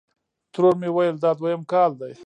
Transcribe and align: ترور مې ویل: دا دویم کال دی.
ترور 0.53 0.75
مې 0.81 0.89
ویل: 0.91 1.15
دا 1.23 1.31
دویم 1.37 1.61
کال 1.71 1.91
دی. 1.99 2.13